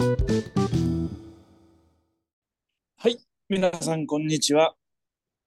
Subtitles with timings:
[0.00, 0.06] は
[3.06, 3.18] い、
[3.50, 4.74] 皆さん、こんにちは。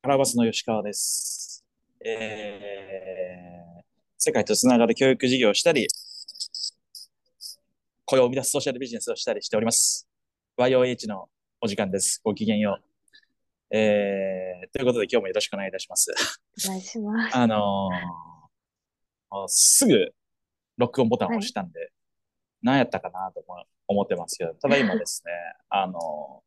[0.03, 1.65] カラバスの吉川です。
[2.05, 3.83] えー、
[4.19, 5.87] 世界とつながる教育事業をしたり、
[8.05, 10.07] 雇用を生み出すソーシャルビジネスをしたりしております。
[10.59, 11.29] YOH の
[11.59, 12.21] お時間です。
[12.23, 13.75] ごきげんよう。
[13.75, 16.13] えー、ということで今日もよろしくお願いいたします。
[16.67, 17.35] お願いします。
[17.35, 20.13] あのー、すぐ
[20.77, 21.91] 録音ボタンを押したんで、
[22.63, 25.31] 何やったかなと思思ってますけど、ただ今ですね、
[25.69, 26.43] あの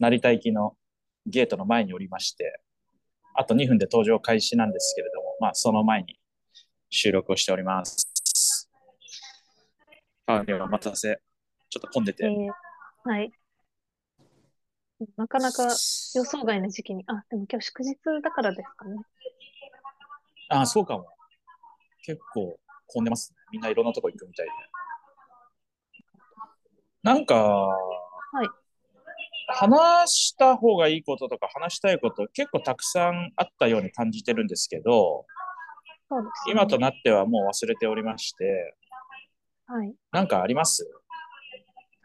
[0.00, 0.76] ー、成田行きの
[1.26, 2.60] ゲートの前におりまして、
[3.34, 6.20] あと2分で登場開始なんですけれども、まあその前に
[6.90, 8.68] 収録をしております。
[10.26, 11.20] あ、ではお待たせ。
[11.70, 12.24] ちょっと混んでて。
[12.24, 12.50] えー、
[13.04, 13.32] はい。
[15.16, 18.96] なかなか予想外の時期に、あ、でも今日祝日だからですかね。
[20.48, 21.06] あ、そうかも。
[22.02, 23.36] 結構混んでますね。
[23.52, 24.52] みんないろんなとこ行くみたいで。
[27.02, 27.74] なんか、は
[28.44, 28.48] い。
[29.52, 35.26] 話した方がいいこととか話したいこと結構たくさんあったように感じてるんですけど、
[36.08, 36.52] そうですね。
[36.52, 38.76] 今となってはもう忘れておりまして、
[39.66, 39.92] はい。
[40.12, 40.88] なんかあります？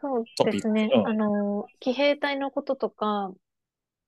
[0.00, 0.24] そう。
[0.50, 0.90] ですね。
[0.92, 1.06] うん。
[1.08, 3.32] あの、騎兵隊のこととか、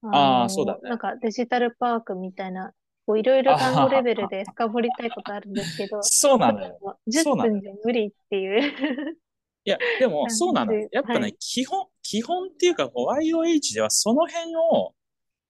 [0.03, 0.89] あああ、そうだの、ね。
[0.91, 2.73] なんかデジタルパークみたいな、
[3.07, 4.03] こういろいろあ単語レ。
[4.03, 6.79] ベルで深掘りたいことあるんですけど、そうなのよ。
[7.07, 7.55] 10そうなのよ。
[7.55, 9.19] 分じゃ無理っていう
[9.65, 11.37] いや、でもそうなのやっぱね、はい。
[11.39, 14.95] 基本、基本っていうか、こう YOH ではその辺を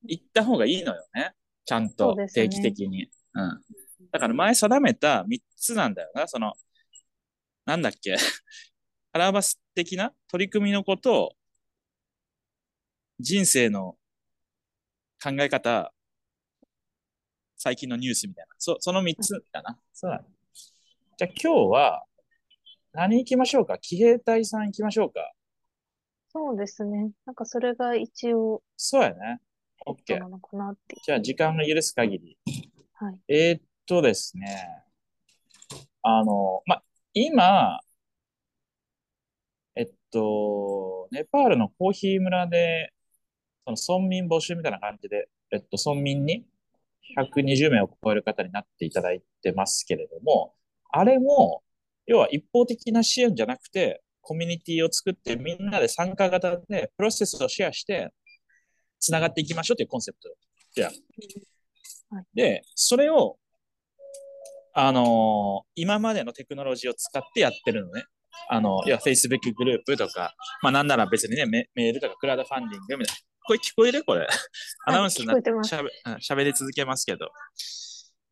[0.04, 1.34] 言った方がいいのよね。
[1.64, 2.62] ちゃんと定期ね。
[2.62, 3.08] 的に。
[3.34, 3.60] うん。
[4.10, 6.26] だから前定めた3つなんだよな。
[6.26, 6.54] その、
[7.64, 8.16] なんだっけ。
[9.12, 11.36] アラバス的な取り組みのことを、
[13.20, 13.98] 人生の
[15.22, 15.92] 考え方、
[17.56, 18.54] 最近のニュースみたいな。
[18.58, 19.78] そ、その3つだな。
[19.92, 20.24] そうだね。
[21.18, 22.07] じゃあ今日は
[22.92, 23.78] 何行きましょうか？
[23.78, 25.32] 騎兵隊さん行きましょうか？
[26.30, 27.10] そうですね。
[27.26, 29.40] なんかそれが一応そうやね。
[29.86, 29.96] OK。
[30.06, 31.00] トなのかなっていう。
[31.02, 32.38] じゃあ時間が許す限り。
[32.94, 33.20] はい。
[33.28, 34.84] えーっとですね。
[36.02, 36.82] あの、ま、
[37.14, 37.80] 今、
[39.74, 42.92] えっと、ネパールのコーヒー村で、
[43.64, 46.44] その村民募集みたいな感じで、えっと、村民に
[47.16, 50.54] 120名を超える方になっていただいてますけれども、
[50.90, 51.62] あれも、
[52.08, 58.10] 要は一方的な支援じゃなくて、コミュニティを作ってみんなで参加型でプロセスをシェアして、
[58.98, 60.28] つながっていきましょうというコンセプト
[60.74, 60.90] じゃん。
[62.16, 62.24] はい。
[62.34, 63.38] で、それを、
[64.74, 68.04] あのー今までのテクノロジーを使ってやってるのね。
[68.48, 73.20] あの、いや、Facebook グループとか、まあなんなら別にね、メ、メールとかクラウドファンディングみたいな。
[73.44, 74.04] これ聞こえる？
[74.04, 74.26] これ。
[74.86, 76.22] アナはい、ウンスな、聞こえて。
[76.22, 77.30] しゃべ、り続けますけど。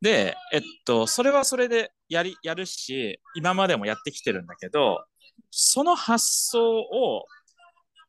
[0.00, 5.04] で、えっと、それはそれでやり、やるし、今までもやってきてるんだけど、
[5.50, 7.24] その発想を、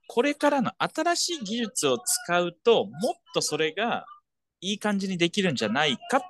[0.09, 4.05] これからの新しい技術を使うと、もっとそれが
[4.61, 6.21] いい感じにできるんじゃないかっ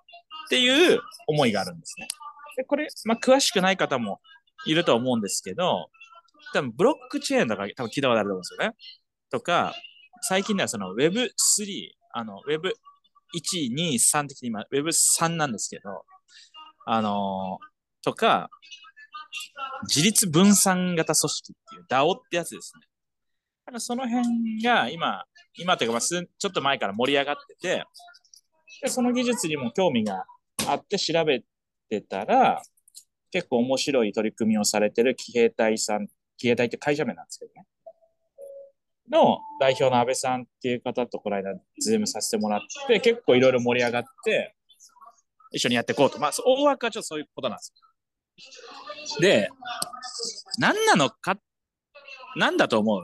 [0.50, 2.08] ていう思いがあるんですね。
[2.56, 4.20] で、これ、まあ、詳しくない方も
[4.66, 5.90] いると思うんですけど、
[6.54, 8.76] 多分ブロックチェーンとか多分聞いたことあると思うんですよね。
[9.30, 9.76] とか、
[10.22, 11.30] 最近ではその Web3、
[12.14, 12.74] あの Web
[13.38, 16.04] 1、2、3的に今 Web3 なんですけど、
[16.86, 18.50] あのーとか、
[19.90, 22.82] 自立分散型組織っていう DAO ってやつですね。
[23.66, 25.26] だからその辺が今、
[25.58, 27.84] 今というか、ちょっと前から盛り上がってて、
[28.82, 30.26] でその技術にも興味が
[30.68, 31.42] あって調べ
[31.90, 32.62] てたら、
[33.32, 37.66] 結構面白い取り組みをされてる騎兵隊さん、騎兵隊って会社名なんですけどね。
[39.12, 44.56] の代表の安倍さんっていう方とこの間ズームさせてもらって、結構いろいろ盛り上がって、
[45.52, 46.20] 一緒にやっていこうと。
[46.20, 47.74] まあ、大枠はちょっとそういうことなんです
[49.16, 49.20] よ。
[49.22, 49.50] で、
[50.60, 51.38] 何なのか、
[52.36, 53.04] 何だと思う？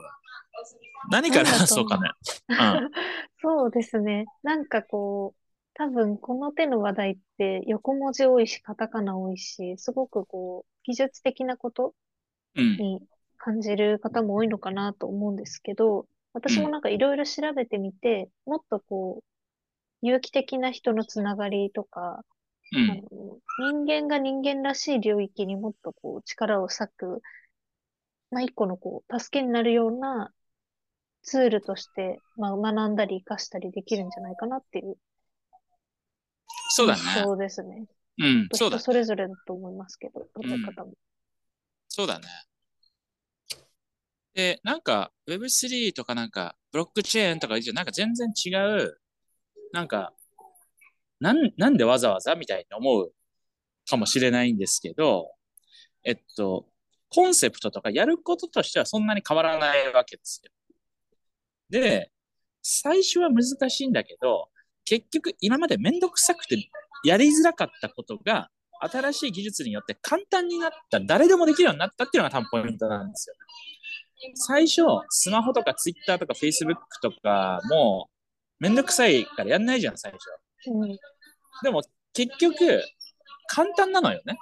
[1.10, 1.98] 何から話そうか。
[2.00, 2.10] ね。
[2.48, 2.90] うん。
[3.42, 4.26] そうですね。
[4.42, 5.40] なんかこう、
[5.74, 11.94] 多分この手の話題って横文字多いし、カタカナ多いし、すごくこう、技術的なこと
[12.56, 12.76] うん。
[12.76, 13.02] に
[13.38, 19.24] 感じる方も多いのかなと思うんですけど、私もなんかいろいろ調べてみて、もっとこう、
[20.02, 22.24] 有機的な人のつながりとか、
[22.72, 23.04] うあの、ん。
[23.58, 27.22] 人間が人間らしい領域にもっとこう、力を割く、
[28.30, 30.32] まあ、一個のこう、助けになるような
[31.22, 34.96] ツールとして、まあ、学んだり活かしたりできるんじゃないかなっていう
[36.70, 37.00] そうだね。
[37.02, 37.86] 印象ですね。
[38.18, 38.48] うん。
[38.52, 40.92] そうだそれぞれだと思いますけど、捉え方も。
[41.88, 42.26] そうだね。
[44.34, 48.50] で、なんか Web3 とかなんかブロックチェーンとかなんか全然違
[48.82, 48.98] う、
[49.72, 50.12] なんか、
[51.20, 53.12] なん、なんでわざわざみたいに思う
[53.88, 55.30] かもしれないんですけど、
[56.04, 56.66] えっと、
[57.08, 60.50] コンセプトとかやることとしてはそんなに変わらないわけですよ。
[61.70, 62.10] で、
[62.62, 64.48] 最初は難しいんだけど、
[64.84, 66.56] 結局今までめんどくさくて
[67.04, 73.34] やりづらかったことが、新しい技術によって簡単になった、誰でもできるようになったっていうのが多分ポイントなんですよ。
[74.34, 78.08] 最初、スマホとかツイッターとかフェイスブックとかも、
[78.58, 80.70] めんどくさいからやんないじゃん、最初。
[80.70, 80.98] うん。
[81.62, 81.82] でも、
[82.12, 82.82] 結局、
[83.48, 84.38] 簡単なのよね。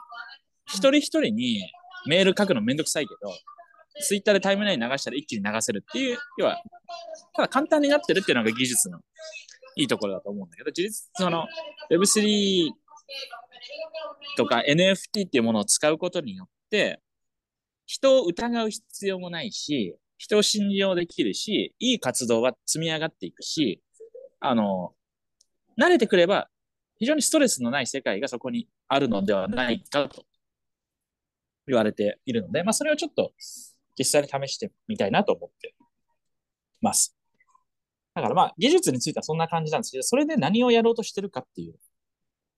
[0.67, 1.71] 一人一人に
[2.07, 3.33] メール書くのめんどくさいけど、
[4.01, 6.63] ツイッターでタイムライン流したら一気に流せるっていう、要は、
[7.35, 9.01] ただ簡単になってるっていうのが技術の
[9.77, 11.47] いいところだと思うんだけど、事実、その
[11.91, 12.71] Web3
[14.37, 17.01] とか NFT っていうものを使うことによって、
[17.87, 23.83] 人を疑う必要もないし、人を信用できるし、いい活動は積み上がっていくし、
[24.41, 24.95] あの、
[25.81, 26.49] 慣れてくれば、
[26.99, 30.25] 非常にストレスのない世界がそこにあるのではないかと
[31.67, 33.33] 言われているので、まあ、それをちょっと
[33.99, 35.75] 実際に試してみたいなと思って
[36.81, 37.17] ます。
[38.15, 41.75] だからまあ、技術についてはそんな感じなんですけど、それで何をやろうとしてるかっていう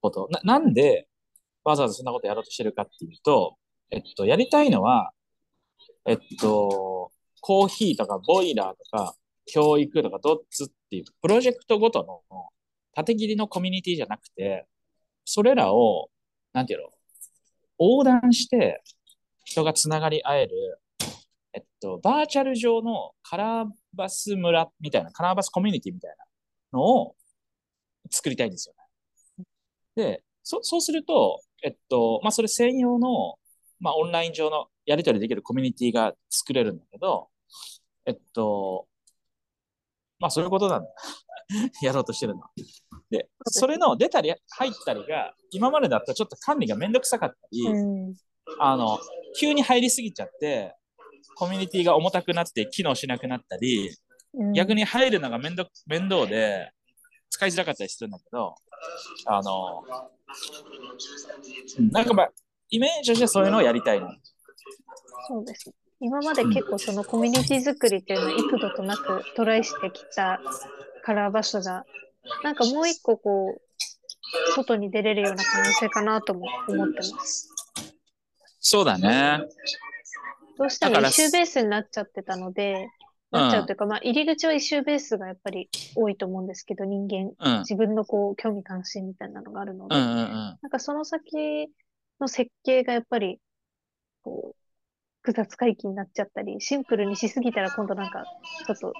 [0.01, 0.29] こと。
[0.31, 1.09] な、なんで
[1.65, 3.57] わざわざそんなことやろうとしてるかっていうと、
[3.91, 5.13] えっと、やりたいのは、
[6.07, 9.15] えっと、コーヒーとかボイラーとか、
[9.47, 12.49] 教育とかドッツっていうプロジェクトごとの
[12.95, 14.67] 縦切りのコミュニティじゃなくて、
[15.25, 16.11] それらを、
[16.53, 16.89] なんていうの、
[17.79, 18.83] 横断して
[19.45, 20.81] 人がつながり合える、
[21.53, 26.11] えっと、バーチャル上のカラーバス村みたいな、カラーバスコミュニティみたい
[26.73, 27.17] なのを
[28.11, 28.75] 作りたいんですよ
[29.37, 29.45] ね。
[29.97, 33.37] で、そそうすると、えっと、まあ、それ専用の、
[33.85, 37.29] まあ、オンライン上のやり取りできるコミュニティが作れるんだけど、
[38.07, 38.87] えっと、
[40.19, 40.89] まあ、そういうことなんだ。
[41.83, 42.41] やろうとしてるの。
[43.11, 48.15] で、それの出たり入ったりが、今までだったらちょっと管理がめんどくさかったり、うん、
[48.59, 48.99] あの、
[49.39, 50.75] 急に入りすぎちゃって、
[51.37, 53.95] コミュニティが重たくなって機能しなくなったり、
[54.33, 56.73] うん、逆に入るのが面倒面倒で
[57.29, 58.55] 使いづらかったりするんだけど、
[59.27, 59.85] あの、
[61.91, 62.31] なんかまあ、
[62.75, 64.09] イメージとしてそういうのをやりたいな。
[65.29, 65.73] そうです。
[66.01, 70.41] 今まで結構そのコミュニティ作りっていうのは幾度となくトライしてきた
[71.05, 71.85] カラー場所が、
[72.43, 77.49] なんかもう一個こう、外に出れるような可能性かなとも思ってます。
[78.59, 79.45] そうだね。
[80.59, 82.89] どうしても一周ベースになっちゃってたので、
[83.31, 91.69] なっちゃうというか、うん、まあ、入り口は一周ベースがやっぱり多いと思うんですけど、人間、うん、自分のこう、興味関心みたいなのがあるので、うんうんうん、なんかその先
[92.21, 93.39] の設計がやっぱり、
[94.23, 94.57] こう、
[95.23, 98.25] 複雑回帰になっちゃったり、シンプルにしすぎたら今度なんか、
[98.67, 98.93] ちょっと、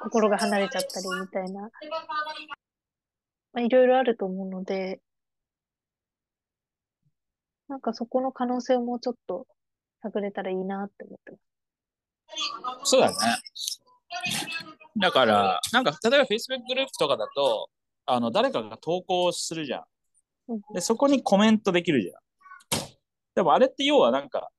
[0.00, 1.68] 心が離れちゃったりみたいな、ま
[3.54, 5.00] あ、いろいろあると思うので、
[7.68, 9.46] なんかそこの可能性をもうちょっと
[10.02, 12.90] 探れたらいいなって思ってます。
[12.90, 13.16] そうだね。
[15.00, 17.68] だから、なんか、例えば Facebook グループとかだと、
[18.06, 19.84] あの、誰かが投稿するじゃん。
[20.74, 22.14] で、そこにコメントできるじゃん。
[23.34, 24.50] でもあれって要はなんか、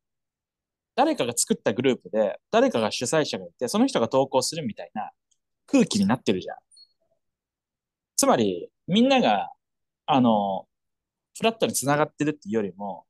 [0.95, 5.12] 誰かが作ったグループで、誰かが主催者がいて、その人が投稿するみたいな
[5.65, 6.57] 空気になってるじゃん。
[8.15, 9.51] つまり、みんなが、
[10.06, 10.68] あの、
[11.38, 13.06] フラットにつながってるっていうよりも、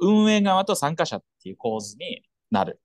[0.00, 2.80] 運営側と参加者っていう構図になる。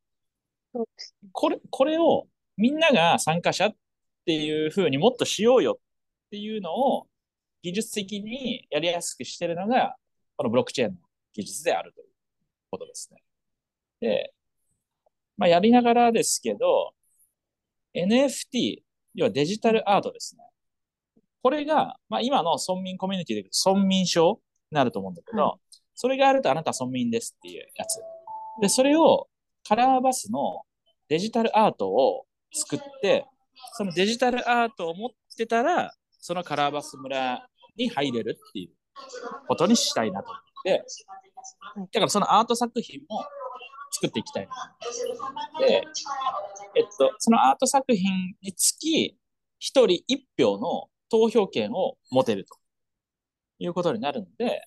[1.31, 3.75] これ、これをみんなが参加者っ
[4.25, 7.07] ていうふうにもっとしようよっていうのを
[7.63, 9.96] 技術的にやりやすくしてるのが、
[10.36, 10.98] このブロックチェーンの
[11.34, 12.08] 技術であるという
[12.70, 13.24] ことですね。
[14.01, 14.34] で、
[15.38, 16.93] まあ、やりながらですけど、
[17.96, 18.82] NFT、
[19.15, 20.43] 要はデジタルアートですね。
[21.41, 24.41] これが、まあ、今の村民コミュニティで村民証
[24.72, 25.60] になると思うんだけど、
[25.96, 28.01] それがあるとあなたは村民ですっていうやつ。
[28.62, 29.27] で、それを
[29.67, 30.63] カラーバスの
[31.08, 33.25] デジタルアートを作って、
[33.74, 38.70] そのデジタルアートを持ってたら、そのカラーバス村に入れるっていう
[39.48, 40.86] ことにしたいなと思って、
[41.92, 43.24] だからそのアート作品も
[43.92, 44.53] 作っていきたいな。
[45.60, 45.84] で、
[46.75, 49.18] えっと、そのアート作品につき、
[49.60, 52.56] 一人一票の投票権を持てると
[53.60, 54.63] いうことになるので、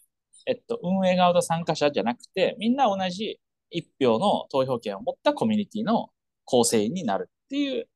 [0.46, 6.10] えっと、運営側と参加者じゃなくて、みんな同じ一票の投票権を持ったコミュニティの
[6.44, 7.88] 構成員になるっていう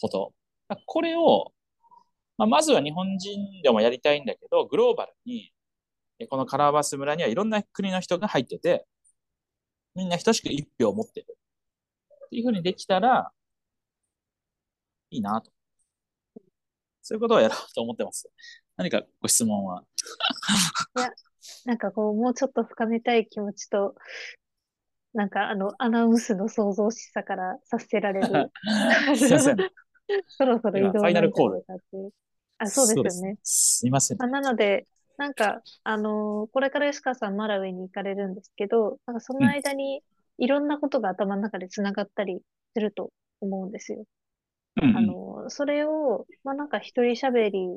[0.00, 0.32] こと。
[0.86, 1.52] これを、
[2.38, 5.52] まあ、まずは日本人でもやりたいんだけど、グローバルに、
[6.28, 8.86] このカラーバス村にはいろんな国の人が入ってて、
[9.94, 11.26] みんな等しく一票を持ってる。
[12.26, 13.30] っていうふうにできたら、
[15.10, 15.50] いいなと。
[17.02, 18.30] そういうことをやろうと思ってます。
[18.76, 19.84] 何かご質問は？
[20.96, 21.10] いや、
[21.66, 23.94] なんかこう、もうちょっと深めたい気持ちと、
[25.12, 28.50] なんかあの、アナウンスの創造しさからさせられる。
[29.16, 29.56] すいません。
[30.28, 31.20] そろそろ移動今ファイナ。
[32.58, 33.38] あ、そうですよね。
[33.42, 34.18] すすいません。
[34.18, 40.02] まあ、なので、なんか、あのーこれから吉川さんマラウェイに行かれるんですけど、なんかその間に
[40.38, 42.40] いろんなことが頭の中で繋がったり
[42.74, 44.04] すると思うんですよ。
[44.82, 47.76] うんあのーそれを、まあなんか一人喋り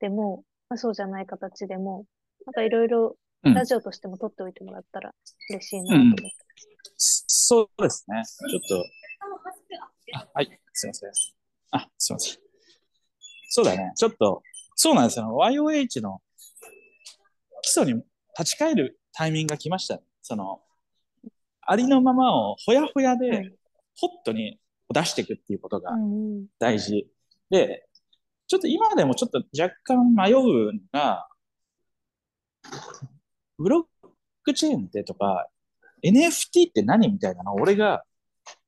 [0.00, 2.06] でも、まあそうじゃない形でも、
[2.46, 5.14] なんかいろいろうんラジオとしても撮っておいてもらったら
[5.50, 6.24] 嬉しいなと思って。
[6.96, 8.22] そうですね。
[8.24, 8.84] ちょっと。
[10.14, 11.10] あはい、すいません。
[12.04, 12.44] あ、すいません。
[13.48, 13.92] そうだね。
[13.96, 14.42] ちょっと、
[14.74, 15.26] そうなんですよ。
[15.40, 16.20] YOH の
[17.62, 18.02] 基礎に
[18.38, 20.02] 立ち返るタイミングが来ましたね。
[20.22, 20.60] その、
[21.62, 23.30] ありのままをほやほやはでい。
[23.96, 24.58] ホットに
[24.92, 25.92] 出していくっていうことが。
[26.58, 27.08] 大事。
[27.48, 27.86] で、
[28.46, 31.28] ちょっと今でもちょっと若干迷うのが、
[33.56, 34.08] ブロッ
[34.42, 35.48] クチェーンってとか、
[36.02, 38.02] NFT って何みたいなのを俺が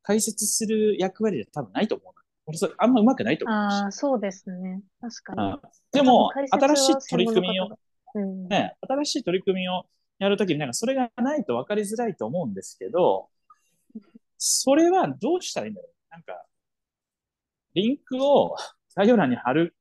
[0.02, 2.14] 解説する役割で多分ないと思う。
[2.46, 3.74] 俺それあんま上手くないと思うし。
[3.74, 4.82] ああ、そうですね。
[5.00, 5.52] 確かに。
[5.52, 5.60] うん
[5.92, 7.78] でも、新しい取り組みを
[8.14, 8.48] うん。
[8.48, 9.86] ね、新しい取り組みを
[10.18, 13.28] やるときになんかそれがないと分かりづらいと思うんですけど、
[14.38, 16.44] それはどうしたらいいんだろうなんか、
[17.74, 18.56] リンクを
[18.94, 19.74] 概要欄に貼る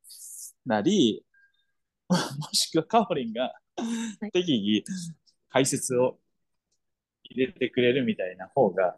[0.65, 1.25] なり、
[2.09, 2.15] も
[2.51, 4.83] しくはカオリンがはい適宜
[5.49, 6.17] 解説を
[7.23, 8.97] 入れてくれるみたいな方が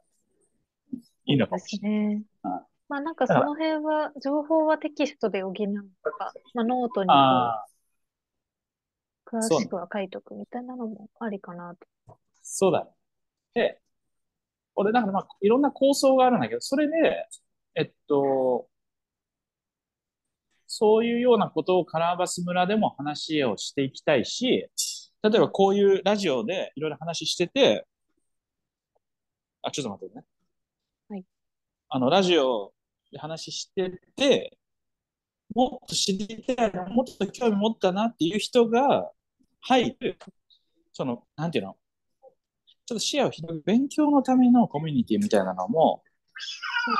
[1.25, 2.51] いいのかもしですねうん。
[2.89, 5.53] まあなんかその辺は、情報はテキストで補う
[6.03, 7.09] とか、まあノートに
[9.25, 11.75] 詳しくは書いとくみたいなのもありかな
[12.05, 12.17] と。
[12.41, 12.91] そうだね。
[13.53, 13.81] で、
[14.75, 17.27] 俺、だからまあ、いろんな構想があるんだけど、それで、
[17.75, 18.69] えっと、
[20.67, 24.69] そういうようなことをカラーバス村でも話をしていきたいし、
[25.23, 27.85] 例えばこういうラジオでいろいろ話してて、
[29.63, 30.25] あ、ちょっと待ってね。
[31.09, 31.23] はい。
[31.89, 32.76] あの、ラジオで
[33.17, 34.57] 話してて、
[35.53, 39.11] もっと知りたいな、もっと興味持ったなっていう人が
[39.61, 40.17] 入る、
[40.93, 41.77] その、なんていうの、
[42.85, 46.03] ちょっと視野を広げる勉強のためのコミュニティみたいなのも、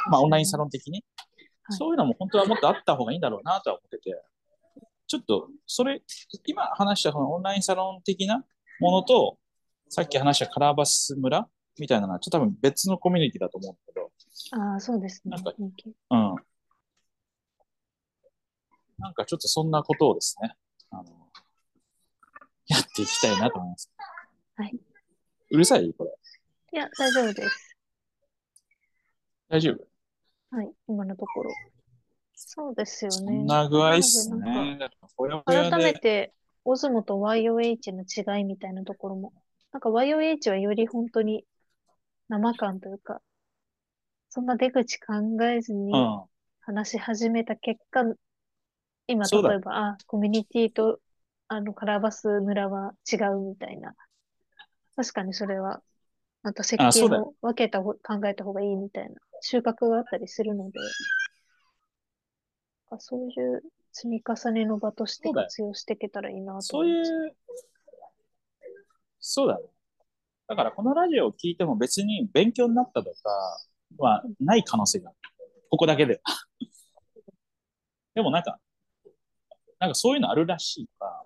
[0.09, 1.03] まあ、オンラインサロン的に、
[1.63, 1.77] はい。
[1.77, 4.21] そういうのも本当はもっとあった方がいいんだろうなとは思ってて、
[5.07, 6.01] ちょっと、それ、
[6.45, 8.43] 今話したそのオンラインサロン的な
[8.79, 9.37] ものと、
[9.89, 11.47] さっき話したカラーバス村
[11.79, 13.77] みたいなのは、ちょっと多分別のコミュニティだと思
[14.51, 15.53] ああ、そうですねなんか。
[15.57, 16.35] うん。
[18.99, 20.55] なんかちょっとそんなことをですね、
[20.89, 21.03] あの、
[22.67, 23.91] やっていきたいなと思います。
[24.55, 24.79] はい。
[25.51, 25.93] うるさい？
[25.93, 26.11] これ。
[26.73, 27.77] いや、大丈夫です。
[29.49, 30.55] 大丈夫？
[30.55, 31.51] はい、今のところ。
[32.33, 33.15] そうですよね。
[33.17, 34.79] そんな具合っすね。
[35.45, 36.33] 改めで、て、
[36.65, 39.33] オズモと YOH の違いみたいなところも。
[39.71, 41.45] なんか YOH はより本当に
[42.29, 43.21] 生感というか、
[44.29, 45.13] そんな出口考
[45.45, 46.27] えずにうん。
[46.61, 48.03] 話し始めた結果、
[49.07, 50.99] 今そうだ例えば、あ、コミュニティと、
[51.47, 53.95] あの、カラーバス村は違うみたいな。
[54.97, 55.81] 確かにそれは、
[56.43, 60.95] また設計あそうだよを分けた方、考えた方がいいみたいな収穫があったりするので、
[62.89, 67.15] あそういう積み重ねの場としてそうだよ活用していけたらいいなとそうい思います。
[67.31, 67.35] う、
[69.19, 69.65] そうだね。
[70.47, 73.17] だからこのラジオを聞いても別に勉強になったとか
[73.97, 75.17] はない可能性がある。
[75.69, 76.21] ここだけで。
[78.15, 78.59] でもなんか、
[79.79, 81.23] なんかそういうのあるらしいから、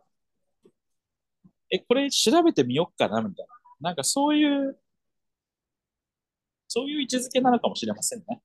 [1.72, 3.90] え、これ調べてみよっかなみたいな。
[3.90, 4.78] なんかそういう、
[6.68, 8.42] そういう位置づけなのかもしれませんね。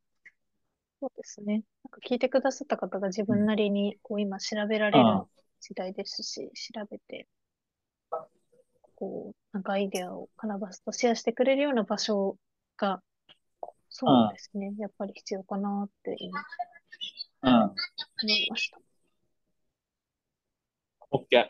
[1.00, 1.64] そうですね。
[1.84, 5.26] なんか聞いてくださった方が自分なりにこう今調べられるうん
[5.60, 7.26] 時代ですし、調べて、
[8.94, 12.36] こう、なんかアイデアをカナバスとシェアしてくれるような場所
[12.76, 13.02] が、
[13.98, 14.74] そうですね。
[14.78, 16.38] やっぱり必要かなって今
[17.42, 17.62] うん。
[17.62, 17.74] 思
[18.28, 18.78] いました。
[21.10, 21.46] OK。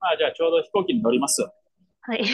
[0.00, 1.42] まあじゃあちょうど飛行機に乗ります。
[1.42, 2.24] はい。
[2.24, 2.30] じ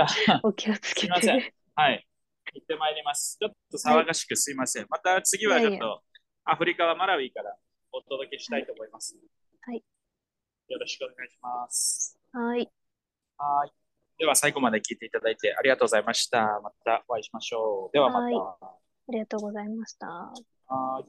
[0.00, 1.54] ゃあ、 お気をつけすいませんて。
[1.74, 2.06] はい。
[2.52, 3.38] 行ってまいります。
[3.40, 4.86] ちょっと騒がしくすいません。
[4.88, 6.04] また次はちょっと
[6.44, 7.56] アフリカはマラウィから
[7.90, 9.16] お届けしたいと思います。
[9.62, 9.82] はい。
[10.68, 12.16] よろしくお願いします。
[12.30, 12.70] はい。
[13.36, 13.83] はい。
[14.18, 16.60] では最後まで聞いていただいてありがとうございました。
[16.62, 17.92] またお会いしましょう。
[17.92, 18.36] ではまた。
[18.36, 20.06] はありがとうございました。
[20.06, 20.32] は
[21.00, 21.04] い